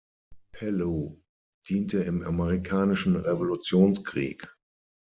Pellew 0.53 1.19
diente 1.63 1.99
im 2.01 2.23
Amerikanischen 2.23 3.15
Revolutionskrieg. 3.17 4.51